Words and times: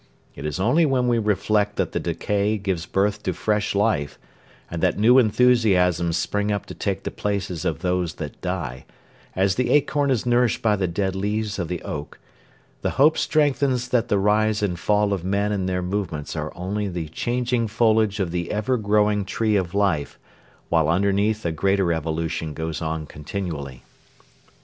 It 0.33 0.47
is 0.47 0.59
only 0.59 0.83
when 0.83 1.07
we 1.07 1.19
reflect 1.19 1.75
that 1.75 1.91
the 1.91 1.99
decay 1.99 2.57
gives 2.57 2.87
birth 2.87 3.21
to 3.21 3.33
fresh 3.33 3.75
life, 3.75 4.17
and 4.71 4.81
that 4.81 4.97
new 4.97 5.19
enthusiasms 5.19 6.17
spring 6.17 6.51
up 6.51 6.65
to 6.65 6.73
take 6.73 7.03
the 7.03 7.11
places 7.11 7.65
of 7.65 7.81
those 7.83 8.15
that 8.15 8.41
die, 8.41 8.85
as 9.35 9.53
the 9.53 9.69
acorn 9.69 10.09
is 10.09 10.25
nourished 10.25 10.63
by 10.63 10.75
the 10.75 10.87
dead 10.87 11.15
leaves 11.15 11.59
of 11.59 11.67
the 11.67 11.83
oak, 11.83 12.17
the 12.81 12.89
hope 12.97 13.15
strengthens 13.15 13.89
that 13.89 14.07
the 14.07 14.17
rise 14.17 14.63
and 14.63 14.79
fall 14.79 15.13
of 15.13 15.23
men 15.23 15.51
and 15.51 15.69
their 15.69 15.83
movements 15.83 16.35
are 16.35 16.51
only 16.55 16.87
the 16.87 17.07
changing 17.09 17.67
foliage 17.67 18.19
of 18.19 18.31
the 18.31 18.49
ever 18.49 18.77
growing 18.77 19.23
tree 19.23 19.55
of 19.55 19.75
life, 19.75 20.17
while 20.69 20.89
underneath 20.89 21.45
a 21.45 21.51
greater 21.51 21.93
evolution 21.93 22.55
goes 22.55 22.81
on 22.81 23.05
continually. 23.05 23.83